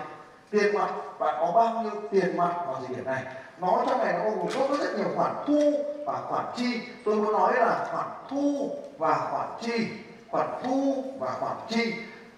tiền 0.50 0.74
mặt, 0.74 0.90
bạn 1.18 1.34
có 1.40 1.52
bao 1.54 1.82
nhiêu 1.82 2.02
tiền 2.10 2.36
mặt 2.36 2.54
vào 2.66 2.76
thời 2.86 2.96
điểm 2.96 3.04
này. 3.04 3.22
Nó 3.58 3.84
trong 3.88 3.98
này 3.98 4.12
nó 4.12 4.30
gồm 4.30 4.68
có 4.68 4.76
rất 4.76 4.96
nhiều 4.96 5.08
khoản 5.16 5.32
thu 5.46 5.72
và 6.06 6.20
khoản 6.28 6.44
chi. 6.56 6.80
Tôi 7.04 7.16
muốn 7.16 7.32
nói 7.32 7.52
là 7.54 7.86
khoản 7.92 8.06
thu 8.30 8.70
và 8.98 9.14
khoản 9.30 9.48
chi, 9.60 9.86
khoản 10.30 10.48
thu 10.62 11.04
và 11.18 11.30
khoản 11.40 11.56
chi 11.68 11.94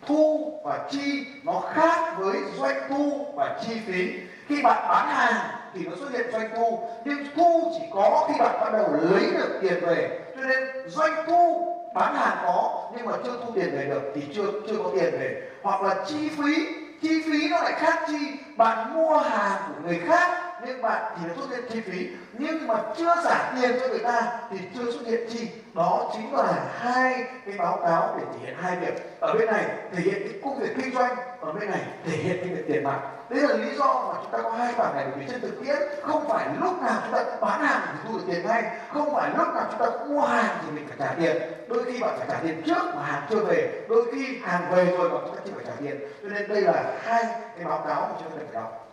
thu 0.07 0.53
và 0.65 0.79
chi 0.91 1.27
nó 1.43 1.63
khác 1.75 2.15
với 2.19 2.37
doanh 2.59 2.81
thu 2.89 3.27
và 3.35 3.61
chi 3.67 3.81
phí. 3.87 4.13
Khi 4.47 4.63
bạn 4.63 4.89
bán 4.89 5.09
hàng 5.09 5.35
thì 5.75 5.87
nó 5.87 5.97
xuất 5.97 6.13
hiện 6.13 6.27
doanh 6.33 6.51
thu, 6.57 6.89
nhưng 7.05 7.19
thu 7.37 7.73
chỉ 7.79 7.85
có 7.95 8.29
khi 8.29 8.35
bạn 8.39 8.61
bắt 8.61 8.73
đầu 8.73 8.87
lấy 8.93 9.31
được 9.31 9.59
tiền 9.61 9.81
về. 9.87 10.21
Cho 10.37 10.43
nên 10.43 10.89
doanh 10.89 11.25
thu 11.27 11.75
bán 11.95 12.15
hàng 12.15 12.37
có, 12.43 12.91
nhưng 12.97 13.07
mà 13.07 13.13
chưa 13.25 13.37
thu 13.45 13.53
tiền 13.55 13.77
về 13.77 13.85
được 13.85 14.13
thì 14.15 14.23
chưa 14.35 14.47
chưa 14.69 14.77
có 14.85 14.91
tiền 14.95 15.13
về. 15.13 15.43
Hoặc 15.63 15.83
là 15.83 16.05
chi 16.07 16.29
phí 16.29 16.67
chi 17.03 17.23
phí 17.23 17.49
nó 17.49 17.61
lại 17.63 17.73
khác 17.73 18.05
chi 18.09 18.19
bạn 18.57 18.95
mua 18.95 19.17
hàng 19.17 19.63
của 19.69 19.89
người 19.89 20.01
khác 20.07 20.52
nhưng 20.67 20.83
bạn 20.83 21.13
thì 21.17 21.29
nó 21.29 21.35
xuất 21.37 21.51
hiện 21.51 21.65
chi 21.73 21.81
phí. 21.81 22.09
Nhưng 22.33 22.67
mà 22.67 22.75
chưa 22.97 23.15
trả 23.25 23.53
tiền 23.57 23.71
cho 23.81 23.89
người 23.89 23.99
ta 23.99 24.41
thì 24.51 24.59
chưa 24.75 24.93
xuất 24.93 25.07
hiện 25.07 25.21
chi. 25.31 25.49
Đó 25.75 26.11
chính 26.13 26.35
là 26.35 26.53
hai 26.79 27.25
cái 27.47 27.55
báo 27.59 27.79
cáo 27.87 28.15
để 28.19 28.25
thể 28.33 28.47
hiện 28.47 28.57
hai 28.63 28.77
việc. 28.77 29.21
Ở 29.21 29.35
bên 29.35 29.47
này, 29.47 29.65
thể 29.93 30.03
hiện 30.03 30.15
cái 30.15 30.41
công 30.45 30.59
việc 30.59 30.77
kinh 30.77 30.95
doanh. 30.95 31.17
Ở 31.41 31.53
bên 31.53 31.71
này, 31.71 31.81
thể 32.07 32.17
hiện 32.17 32.37
cái 32.41 32.55
việc 32.55 32.65
tiền 32.69 32.85
mặt. 32.85 33.01
Đấy 33.29 33.41
là 33.41 33.55
lý 33.55 33.77
do 33.77 34.05
mà 34.09 34.15
chúng 34.23 34.33
ta 34.33 34.39
có 34.43 34.51
hai 34.51 34.75
bảng 34.79 34.97
này. 34.97 35.07
Bởi 35.11 35.21
vì 35.21 35.27
trên 35.31 35.41
thực 35.41 35.65
tiễn, 35.65 35.77
không 36.03 36.29
phải 36.29 36.47
lúc 36.61 36.83
nào 36.83 37.01
chúng 37.05 37.15
ta 37.15 37.25
bán 37.41 37.61
hàng 37.61 37.81
thì 37.87 37.99
thu 38.09 38.19
được 38.19 38.25
tiền 38.27 38.47
ngay. 38.47 38.63
Không 38.93 39.15
phải 39.15 39.31
lúc 39.39 39.55
nào 39.55 39.65
chúng 39.71 39.81
ta 39.81 40.05
mua 40.07 40.21
hàng 40.21 40.57
thì 40.63 40.71
mình 40.71 40.87
phải 40.89 40.97
trả 40.99 41.15
tiền. 41.15 41.43
Đôi 41.69 41.85
khi 41.85 42.01
bạn 42.01 42.15
phải 42.19 42.27
trả 42.31 42.37
tiền 42.43 42.63
trước 42.67 42.95
mà 42.95 43.03
hàng 43.03 43.23
chưa 43.31 43.45
về. 43.45 43.85
Đôi 43.89 44.05
khi 44.13 44.39
hàng 44.43 44.71
về 44.75 44.85
rồi 44.85 45.11
mà 45.11 45.19
chúng 45.27 45.37
ta 45.37 45.43
chưa 45.47 45.53
phải 45.55 45.65
trả 45.67 45.73
tiền. 45.81 46.01
Cho 46.23 46.29
nên 46.29 46.49
đây 46.49 46.61
là 46.61 46.85
hai 47.03 47.25
cái 47.57 47.65
báo 47.65 47.85
cáo 47.89 48.01
mà 48.01 48.15
chúng 48.19 48.31
ta 48.31 48.37
cần 48.39 48.47
phải 48.53 48.63
đọc 48.63 48.89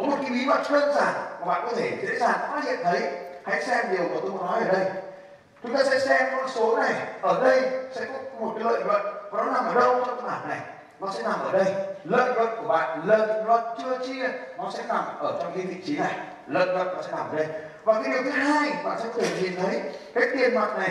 có 0.00 0.06
một 0.06 0.16
cái 0.22 0.30
bí 0.30 0.46
mật 0.46 0.62
đơn 0.70 0.94
giản 0.94 1.14
mà 1.40 1.46
bạn 1.46 1.62
có 1.66 1.72
thể 1.76 1.92
dễ 2.02 2.18
dàng 2.18 2.38
phát 2.50 2.64
hiện 2.64 2.78
thấy. 2.84 3.00
Hãy 3.44 3.62
xem 3.62 3.86
điều 3.90 4.02
mà 4.02 4.20
tôi 4.22 4.30
nói 4.30 4.60
ở 4.68 4.72
đây. 4.72 4.90
Chúng 5.62 5.76
ta 5.76 5.82
sẽ 5.84 5.98
xem 5.98 6.28
con 6.36 6.48
số 6.48 6.76
này. 6.76 6.92
Ở 7.20 7.40
đây 7.44 7.70
sẽ 7.92 8.04
có 8.04 8.40
một 8.40 8.52
cái 8.54 8.64
lợi 8.64 8.84
nhuận. 8.84 9.02
Và 9.30 9.42
nó 9.44 9.52
nằm 9.52 9.66
ở 9.66 9.74
đâu 9.74 10.04
trong 10.06 10.20
cái 10.20 10.30
bảng 10.30 10.48
này? 10.48 10.58
Nó 11.00 11.12
sẽ 11.12 11.22
nằm 11.22 11.40
ở 11.40 11.52
đây. 11.52 11.74
Lợi 12.04 12.34
nhuận 12.34 12.48
của 12.56 12.68
bạn, 12.68 13.00
lợi 13.04 13.44
nhuận 13.44 13.60
chưa 13.82 14.06
chia, 14.06 14.28
nó 14.58 14.70
sẽ 14.74 14.82
nằm 14.88 15.04
ở 15.18 15.38
trong 15.42 15.52
cái 15.54 15.64
vị 15.66 15.74
trí 15.86 15.98
này. 15.98 16.14
Lợi 16.46 16.66
nhuận 16.66 16.86
nó 16.86 17.02
sẽ 17.02 17.10
nằm 17.10 17.26
ở 17.30 17.36
đây. 17.36 17.46
Và 17.84 17.94
cái 17.94 18.12
điều 18.12 18.22
thứ 18.22 18.30
hai 18.30 18.72
bạn 18.84 18.98
sẽ 19.02 19.08
có 19.14 19.22
thể 19.22 19.42
nhìn 19.42 19.52
thấy, 19.62 19.80
cái 20.14 20.28
tiền 20.36 20.54
mặt 20.54 20.78
này, 20.78 20.90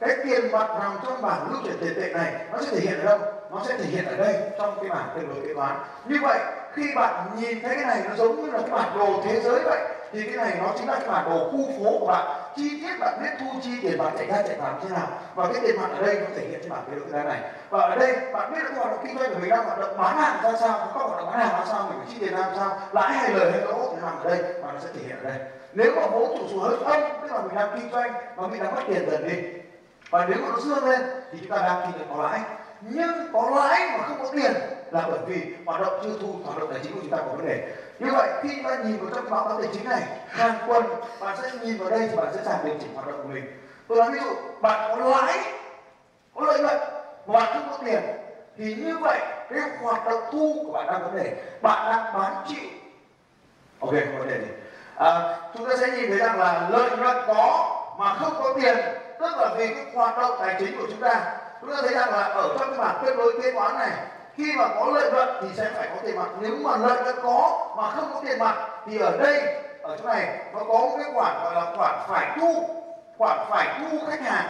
cái 0.00 0.16
tiền 0.24 0.52
mặt 0.52 0.66
nằm 0.80 0.98
trong 1.04 1.22
bảng 1.22 1.50
lưu 1.50 1.60
chuyển 1.64 1.76
tiền 1.80 1.92
tệ 1.96 2.12
này, 2.14 2.32
nó 2.52 2.58
sẽ 2.60 2.66
thể 2.70 2.80
hiện 2.80 3.00
ở 3.00 3.04
đâu? 3.04 3.18
Nó 3.50 3.62
sẽ 3.68 3.78
thể 3.78 3.84
hiện 3.84 4.04
ở 4.04 4.16
đây, 4.16 4.34
trong 4.58 4.76
cái 4.80 4.90
bảng 4.90 5.08
tương 5.14 5.34
đối 5.34 5.46
kế 5.46 5.54
toán. 5.54 5.76
Như 6.04 6.16
vậy 6.22 6.38
khi 6.74 6.94
bạn 6.94 7.26
nhìn 7.36 7.62
thấy 7.62 7.74
cái 7.74 7.84
này 7.84 8.02
nó 8.08 8.14
giống 8.16 8.42
như 8.42 8.50
là 8.50 8.58
cái 8.58 8.70
bản 8.70 8.98
đồ 8.98 9.22
thế 9.24 9.40
giới 9.40 9.60
vậy, 9.64 9.78
thì 10.12 10.22
cái 10.22 10.36
này 10.36 10.58
nó 10.62 10.72
chính 10.78 10.88
là 10.88 10.94
cái 10.94 11.08
bản 11.08 11.24
đồ 11.30 11.50
khu 11.52 11.66
phố 11.66 11.98
của 12.00 12.06
bạn. 12.06 12.26
Chi 12.56 12.80
tiết 12.80 12.98
bạn 13.00 13.18
biết 13.22 13.30
thu 13.40 13.46
chi 13.62 13.70
tiền 13.82 13.98
mặt 13.98 14.10
chạy 14.18 14.26
ra 14.26 14.42
chạy 14.48 14.56
vào 14.58 14.72
như 14.72 14.88
thế 14.88 14.94
nào. 14.96 15.08
Và 15.34 15.46
cái 15.52 15.62
tiền 15.62 15.76
mặt 15.80 15.88
ở 15.96 16.02
đây 16.06 16.14
nó 16.14 16.26
thể 16.36 16.46
hiện 16.50 16.60
trên 16.62 16.70
bảng 16.70 16.84
kế 16.90 16.96
hoạch 17.12 17.26
này. 17.26 17.40
Và 17.70 17.80
ở 17.80 17.96
đây, 17.96 18.16
bạn 18.32 18.52
biết 18.52 18.58
là 18.62 18.68
cái 18.68 18.78
hoạt 18.78 18.90
động 18.90 19.00
kinh 19.06 19.18
doanh 19.18 19.34
của 19.34 19.38
mình 19.40 19.50
đang 19.50 19.64
hoạt 19.64 19.78
động 19.78 19.96
bán 19.98 20.16
hàng 20.16 20.42
ra 20.42 20.52
sao, 20.60 20.90
có 20.94 21.06
hoạt 21.06 21.18
động 21.18 21.30
bán 21.30 21.38
hàng 21.38 21.58
ra 21.58 21.64
sao, 21.68 21.86
mình 21.88 21.98
phải 21.98 22.06
chi 22.10 22.16
tiền 22.20 22.34
ra 22.34 22.44
sao, 22.56 22.78
lãi 22.92 23.12
hay 23.12 23.30
lời 23.30 23.52
hay 23.52 23.60
lỗ 23.60 23.94
thì 23.94 24.02
nằm 24.02 24.18
ở 24.22 24.30
đây 24.30 24.52
và 24.62 24.72
nó 24.72 24.80
sẽ 24.80 24.88
thể 24.94 25.00
hiện 25.06 25.16
ở 25.24 25.30
đây. 25.30 25.38
Nếu 25.72 25.92
mà 25.96 26.02
vốn 26.12 26.38
chủ 26.38 26.44
số 26.52 26.58
hơi 26.58 26.76
âm, 26.84 27.12
tức 27.22 27.32
là 27.32 27.42
mình 27.42 27.54
đang 27.54 27.70
kinh 27.74 27.90
doanh 27.92 28.12
và 28.36 28.46
mình 28.46 28.62
đang 28.62 28.74
mất 28.74 28.82
tiền 28.88 29.10
dần 29.10 29.28
đi, 29.28 29.36
và 30.10 30.26
nếu 30.28 30.38
mà 30.42 30.48
nó 30.48 30.60
dương 30.60 30.84
lên 30.84 31.00
thì 31.32 31.38
chúng 31.40 31.50
ta 31.50 31.56
đang 31.56 31.82
kinh 31.82 31.92
doanh 31.98 32.16
có 32.16 32.22
lãi. 32.22 32.40
Nhưng 32.80 33.32
có 33.32 33.50
lãi 33.56 33.98
mà 33.98 34.04
không 34.06 34.18
có 34.22 34.28
tiền 34.32 34.52
là 34.90 35.04
bởi 35.10 35.18
vì 35.26 35.54
hoạt 35.66 35.80
động 35.80 36.00
chưa 36.02 36.18
thu 36.20 36.34
hoạt 36.44 36.58
động 36.58 36.72
tài 36.72 36.80
chính 36.82 36.92
của 36.92 37.00
chúng 37.02 37.10
ta 37.10 37.16
có 37.16 37.32
vấn 37.36 37.48
đề. 37.48 37.68
Như 37.98 38.10
vậy 38.12 38.28
khi 38.42 38.48
chúng 38.56 38.64
ta 38.64 38.76
nhìn 38.84 38.96
vào 38.96 39.14
trong 39.14 39.30
báo 39.30 39.48
cáo 39.48 39.62
tài 39.62 39.70
chính 39.72 39.88
này 39.88 40.02
hàng 40.28 40.54
tuần 40.68 40.84
bạn 41.20 41.36
sẽ 41.42 41.50
nhìn 41.62 41.78
vào 41.78 41.90
đây 41.90 42.08
thì 42.10 42.16
bạn 42.16 42.32
sẽ 42.34 42.42
giảm 42.44 42.58
điều 42.64 42.74
chỉnh 42.80 42.94
hoạt 42.94 43.06
động 43.06 43.20
của 43.22 43.28
mình. 43.28 43.44
Tôi 43.88 43.98
nói 43.98 44.10
ví 44.12 44.18
dụ 44.18 44.30
bạn 44.60 44.98
có 44.98 45.08
lãi 45.08 45.38
có 46.34 46.46
lợi 46.46 46.60
nhuận 46.60 46.76
mà 47.26 47.40
bạn 47.40 47.52
không 47.52 47.68
có 47.70 47.78
tiền 47.84 48.02
thì 48.56 48.74
như 48.74 48.98
vậy 48.98 49.18
cái 49.50 49.60
hoạt 49.82 50.06
động 50.06 50.22
thu 50.32 50.62
của 50.66 50.72
bạn 50.72 50.86
đang 50.86 51.02
vấn 51.02 51.16
đề. 51.16 51.34
Bạn 51.62 51.92
đang 51.92 52.14
bán 52.14 52.44
chịu 52.48 52.70
ok 53.80 53.90
không 53.90 54.18
vấn 54.18 54.28
đề 54.28 54.40
gì. 54.40 54.52
À, 54.96 55.36
chúng 55.54 55.68
ta 55.68 55.76
sẽ 55.76 55.88
nhìn 55.90 56.10
thấy 56.10 56.18
rằng 56.18 56.38
là 56.38 56.68
lợi 56.70 56.90
nhuận 56.90 57.16
có 57.26 57.76
mà 57.98 58.14
không 58.14 58.32
có 58.42 58.54
tiền 58.62 58.76
tức 59.20 59.36
là 59.38 59.54
vì 59.58 59.74
cái 59.74 59.84
hoạt 59.94 60.18
động 60.18 60.36
tài 60.40 60.56
chính 60.58 60.78
của 60.78 60.86
chúng 60.90 61.00
ta. 61.00 61.36
Chúng 61.60 61.70
ta 61.70 61.76
thấy 61.82 61.94
rằng 61.94 62.10
là 62.10 62.22
ở 62.22 62.56
trong 62.58 62.70
cái 62.70 62.78
bảng 62.78 63.02
cân 63.04 63.16
đối 63.16 63.42
kế 63.42 63.52
toán 63.52 63.78
này 63.78 63.90
khi 64.40 64.52
mà 64.56 64.68
có 64.68 64.86
lợi 64.94 65.12
nhuận 65.12 65.28
thì 65.42 65.48
sẽ 65.56 65.70
phải 65.74 65.88
có 65.88 65.96
tiền 66.02 66.16
mặt. 66.16 66.28
Nếu 66.40 66.54
mà 66.62 66.76
lợi 66.76 67.02
nhuận 67.02 67.16
có 67.22 67.68
mà 67.76 67.90
không 67.90 68.10
có 68.14 68.20
tiền 68.24 68.38
mặt 68.38 68.54
thì 68.86 68.98
ở 68.98 69.16
đây, 69.18 69.62
ở 69.82 69.96
chỗ 69.96 70.08
này, 70.08 70.38
nó 70.54 70.60
có 70.60 70.78
một 70.78 70.96
cái 71.02 71.12
khoản 71.14 71.44
gọi 71.44 71.54
là 71.54 71.76
khoản 71.76 71.94
phải 72.08 72.38
thu, 72.40 72.68
khoản 73.18 73.38
phải 73.50 73.80
thu 73.80 73.98
khách 74.10 74.20
hàng, 74.20 74.46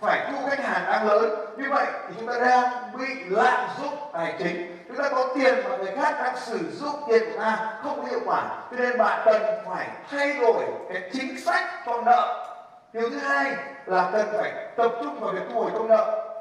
phải 0.00 0.26
thu 0.30 0.48
khách 0.50 0.64
hàng 0.64 0.84
đang 0.86 1.06
lớn. 1.06 1.30
Như 1.56 1.64
vậy 1.70 1.86
thì 2.08 2.14
chúng 2.18 2.28
ta 2.28 2.38
đang 2.38 2.62
bị 2.98 3.24
lạm 3.28 3.68
dụng 3.82 3.94
tài 4.12 4.34
chính. 4.38 4.84
Chúng 4.88 4.96
ta 4.96 5.08
có 5.08 5.28
tiền 5.34 5.54
mà 5.68 5.76
người 5.76 5.92
khác 5.96 6.14
đang 6.24 6.36
sử 6.36 6.58
dụng 6.72 6.94
tiền 7.08 7.22
của 7.32 7.40
ta 7.40 7.78
không 7.82 8.06
hiệu 8.06 8.20
quả. 8.26 8.42
Cho 8.70 8.76
nên 8.76 8.98
bạn 8.98 9.22
cần 9.24 9.42
phải 9.68 9.86
thay 10.10 10.34
đổi 10.40 10.64
cái 10.92 11.10
chính 11.12 11.40
sách 11.40 11.64
còn 11.86 12.04
nợ. 12.04 12.50
Điều 12.92 13.10
thứ 13.10 13.18
hai 13.18 13.54
là 13.86 14.10
cần 14.12 14.26
phải 14.38 14.52
tập 14.76 14.92
trung 15.02 15.20
vào 15.20 15.32
việc 15.32 15.42
thu 15.52 15.62
hồi 15.62 15.70
công 15.74 15.88
nợ 15.88 16.33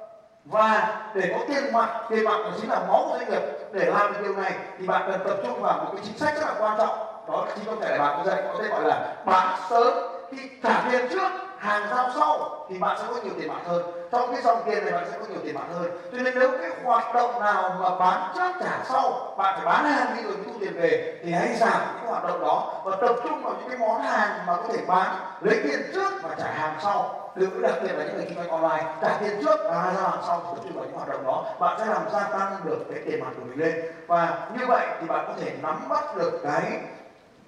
và 0.46 1.02
để 1.16 1.36
có 1.38 1.46
tiền 1.48 1.74
mặt 1.74 1.90
tiền 2.10 2.24
mặt 2.24 2.38
chính 2.62 2.70
là 2.70 2.80
máu 2.80 3.06
của 3.10 3.18
doanh 3.18 3.30
nghiệp. 3.30 3.42
Để 3.74 3.86
làm 3.86 4.14
được 4.14 4.20
điều 4.24 4.36
này 4.36 4.52
thì 4.80 4.88
bạn 4.88 5.12
cần 5.12 5.22
tập 5.28 5.38
trung 5.44 5.62
vào 5.62 5.78
một 5.78 5.92
cái 5.96 6.06
chính 6.06 6.18
sách 6.18 6.36
rất 6.36 6.48
là 6.48 6.56
quan 6.60 6.78
trọng. 6.78 6.98
Đó 7.28 7.46
chính 7.56 7.66
có 7.66 7.76
thể 7.82 8.00
bạn 8.00 8.18
có 8.18 8.32
dạy 8.32 8.44
có 8.54 8.60
thể 8.64 8.70
gọi 8.70 8.84
là 8.84 9.16
bán 9.26 9.58
sớm 9.70 9.94
khi 10.32 10.38
trả 10.64 10.90
tiền 10.92 11.10
trước 11.10 11.32
hàng 11.63 11.84
giao 11.89 12.10
sau 12.15 12.65
thì 12.70 12.77
bạn 12.77 12.98
sẽ 13.00 13.03
có 13.10 13.15
nhiều 13.24 13.34
tiền 13.39 13.48
mặt 13.48 13.62
hơn. 13.65 13.84
Trong 14.12 14.32
cái 14.32 14.41
dòng 14.41 14.62
tiền 14.65 14.84
này 14.84 14.93
bạn 14.93 15.05
sẽ 15.12 15.17
có 15.20 15.25
nhiều 15.29 15.39
tiền 15.43 15.55
mặt 15.55 15.65
hơn. 15.74 15.91
Cho 16.12 16.17
nên 16.17 16.39
nếu 16.39 16.51
cái 16.51 16.70
hoạt 16.84 17.15
động 17.15 17.41
nào 17.41 17.75
mà 17.79 17.96
bán 17.96 18.32
trước 18.36 18.51
trả 18.60 18.84
sau, 18.89 19.34
bạn 19.38 19.55
phải 19.55 19.65
bán 19.65 19.86
hàng 19.86 20.17
đi 20.17 20.24
rồi 20.24 20.34
thu 20.46 20.51
tiền 20.60 20.74
về 20.74 21.20
thì 21.24 21.32
hãy 21.32 21.55
giảm 21.55 21.82
những 21.96 22.12
hoạt 22.12 22.24
động 22.24 22.41
đó 22.41 22.82
và 22.86 22.96
tập 23.01 23.15
trung 23.24 23.43
vào 23.43 23.53
những 23.60 23.70
cái 23.70 23.77
món 23.77 24.01
hàng 24.01 24.46
mà 24.48 24.55
có 24.55 24.63
thể 24.74 24.84
bán, 24.88 25.15
lấy 25.41 25.60
tiền 25.63 25.82
trước 25.93 26.13
và 26.24 26.36
trả 26.39 26.51
hàng 26.51 26.75
sau. 26.84 27.20
Đừng 27.36 27.62
đặc 27.62 27.75
biệt 27.84 27.91
là 27.93 28.03
những 28.03 28.15
người 28.15 28.25
kinh 28.25 28.38
doanh 28.38 28.50
online, 28.50 28.96
trả 29.01 29.17
tiền 29.17 29.41
trước 29.41 29.60
và 29.63 29.93
ra 29.96 30.01
hàng 30.01 30.22
sau 30.27 30.39
tập 30.39 30.62
trung 30.63 30.74
vào 30.74 30.86
những 30.86 30.96
hoạt 30.96 31.10
động 31.10 31.25
đó. 31.25 31.46
Bạn 31.60 31.79
sẽ 31.79 31.86
làm 31.86 32.10
gia 32.13 32.24
tăng 32.24 32.55
được 32.63 32.79
cái 32.91 33.01
tiền 33.05 33.20
mặt 33.20 33.32
của 33.36 33.46
mình 33.46 33.60
lên. 33.60 33.86
Và 34.08 34.48
như 34.58 34.65
vậy 34.67 34.88
thì 35.01 35.08
bạn 35.08 35.25
có 35.27 35.34
thể 35.41 35.51
nắm 35.62 35.89
bắt 35.89 36.17
được 36.17 36.41
cái 36.43 36.79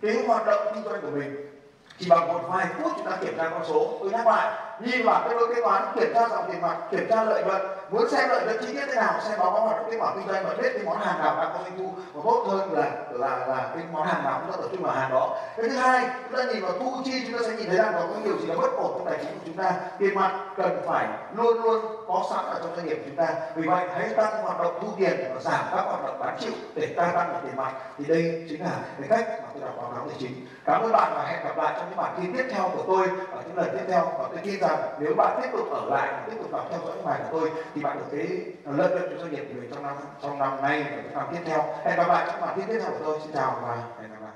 cái 0.01 0.23
hoạt 0.27 0.45
động 0.45 0.61
kinh 0.73 0.83
doanh 0.83 1.01
của 1.01 1.07
mình 1.07 1.54
chỉ 1.99 2.09
bằng 2.09 2.27
một 2.27 2.39
vài 2.49 2.67
phút 2.77 2.91
chúng 2.97 3.05
ta 3.05 3.17
kiểm 3.21 3.37
tra 3.37 3.49
con 3.49 3.65
số 3.69 3.97
tôi 4.01 4.11
nhắc 4.11 4.27
lại 4.27 4.51
nhìn 4.79 5.05
vào 5.05 5.21
cái 5.25 5.33
đôi 5.39 5.55
kế 5.55 5.61
toán, 5.61 5.83
kiểm 5.95 6.13
tra 6.13 6.27
dòng 6.29 6.51
tiền 6.51 6.61
mặt, 6.61 6.77
kiểm 6.91 7.07
tra 7.09 7.23
lợi 7.23 7.43
nhuận. 7.43 7.61
Muốn 7.89 8.09
xem 8.09 8.29
lợi 8.29 8.45
nhuận 8.45 8.57
chi 8.61 8.73
tiết 8.73 8.85
thế 8.87 8.95
nào, 8.95 9.13
xem 9.21 9.39
báo 9.39 9.51
cáo 9.51 9.61
hoạt 9.61 9.77
động 9.77 9.87
kết 9.91 9.97
quả 9.99 10.11
kinh 10.15 10.27
doanh 10.27 10.45
và 10.47 10.53
biết 10.53 10.69
cái 10.73 10.83
món 10.85 10.97
hàng 10.99 11.19
nào 11.19 11.35
đang 11.37 11.49
có 11.53 11.59
doanh 11.63 11.77
thu. 11.77 11.93
Và 12.13 12.21
tốt 12.23 12.45
hơn 12.47 12.73
là 12.73 12.91
là 13.09 13.37
là 13.47 13.69
cái 13.73 13.83
món 13.91 14.07
hàng 14.07 14.23
nào 14.23 14.41
chúng 14.41 14.51
ta 14.51 14.57
tập 14.61 14.67
trung 14.71 14.83
vào 14.83 14.95
hàng 14.95 15.11
đó. 15.11 15.37
Cái 15.57 15.69
thứ 15.69 15.75
hai, 15.77 16.05
chúng 16.29 16.37
ta 16.37 16.43
nhìn 16.43 16.63
vào 16.63 16.71
thu 16.79 16.93
chi, 17.05 17.23
chúng 17.27 17.39
ta 17.39 17.47
sẽ 17.47 17.55
nhìn 17.55 17.67
thấy 17.67 17.77
rằng 17.77 17.93
có 17.93 18.07
nhiều 18.23 18.37
gì 18.37 18.47
đó 18.47 18.55
bất 18.61 18.71
ổn 18.77 18.91
trong 18.97 19.05
tài 19.05 19.17
chính 19.17 19.33
của 19.33 19.43
chúng 19.45 19.57
ta. 19.57 19.73
Tiền 19.99 20.15
mặt 20.15 20.31
cần 20.57 20.81
phải 20.87 21.07
luôn 21.35 21.63
luôn 21.63 21.85
có 22.07 22.23
sẵn 22.29 22.45
ở 22.45 22.59
trong 22.59 22.75
doanh 22.75 22.85
nghiệp 22.85 22.95
của 22.95 23.03
chúng 23.05 23.15
ta. 23.15 23.27
Vì 23.55 23.67
vậy, 23.67 23.87
hãy 23.93 24.09
tăng 24.09 24.43
hoạt 24.43 24.59
động 24.59 24.79
thu 24.81 24.87
tiền 24.97 25.31
và 25.33 25.41
giảm 25.41 25.65
các 25.71 25.81
hoạt 25.85 26.05
động 26.05 26.19
bán 26.19 26.37
chịu 26.39 26.53
để 26.75 26.93
ta 26.97 27.11
tăng 27.15 27.33
được 27.33 27.39
tiền 27.43 27.55
mặt. 27.55 27.71
Thì 27.97 28.05
đây 28.05 28.45
chính 28.49 28.61
là 28.63 28.71
cái 28.99 29.09
cách 29.09 29.39
mà 29.41 29.47
tôi 29.53 29.61
đọc 29.61 29.73
báo 29.77 29.91
cáo 29.95 30.07
tài 30.07 30.17
chính. 30.19 30.47
Cảm 30.65 30.81
ơn 30.81 30.91
bạn 30.91 31.11
và 31.15 31.23
hẹn 31.23 31.45
gặp 31.45 31.57
lại 31.57 31.73
trong 31.77 31.89
những 31.89 31.97
bản 31.97 32.13
tin 32.17 32.37
tiếp 32.37 32.45
theo 32.51 32.69
của 32.75 32.83
tôi 32.87 33.07
ở 33.31 33.41
những 33.47 33.57
lần 33.57 33.69
tiếp 33.71 33.85
theo 33.87 34.01
và 34.19 34.25
tôi 34.29 34.39
tin 34.43 34.59
rằng 34.67 34.79
nếu 34.99 35.13
bạn 35.15 35.39
tiếp 35.41 35.49
tục 35.51 35.71
ở 35.71 35.85
lại, 35.89 36.13
tiếp 36.29 36.37
tục 36.41 36.51
đọc 36.51 36.67
theo 36.69 36.79
dõi 36.85 36.97
ngoài 37.03 37.19
bài 37.19 37.27
của 37.31 37.39
tôi, 37.39 37.51
thì 37.75 37.81
bạn 37.81 37.97
được 37.97 38.05
cái 38.11 38.27
lợi 38.65 38.89
nhuận 38.89 39.09
cho 39.09 39.17
doanh 39.17 39.31
nghiệp 39.31 39.45
của 39.47 39.53
mình 39.59 39.69
trong 39.73 39.83
năm 39.83 39.95
trong 40.21 40.39
năm 40.39 40.61
nay 40.61 40.83
và 40.83 40.95
những 40.95 41.13
năm 41.13 41.27
tiếp 41.31 41.39
theo. 41.45 41.63
Hẹn 41.85 41.97
gặp 41.97 42.07
lại 42.07 42.25
trong 42.27 42.41
bản 42.41 42.57
tin 42.57 42.65
tiếp 42.67 42.79
theo 42.81 42.91
của 42.91 43.05
tôi. 43.05 43.19
Xin 43.23 43.33
chào 43.33 43.59
và 43.61 43.75
hẹn 44.01 44.09
gặp 44.11 44.21
lại. 44.21 44.33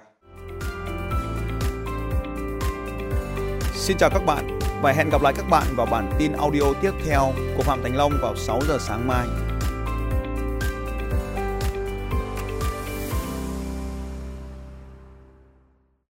Xin 3.74 3.98
chào 3.98 4.10
các 4.10 4.26
bạn 4.26 4.60
và 4.82 4.92
hẹn 4.92 5.10
gặp 5.10 5.22
lại 5.22 5.34
các 5.38 5.46
bạn 5.50 5.64
vào 5.76 5.86
bản 5.92 6.12
tin 6.20 6.32
audio 6.34 6.64
tiếp 6.82 6.92
theo 7.06 7.22
của 7.58 7.64
Phạm 7.64 7.84
Thành 7.84 7.96
Long 7.96 8.12
vào 8.22 8.36
6 8.36 8.60
giờ 8.68 8.78
sáng 8.80 9.08
mai. 9.08 9.49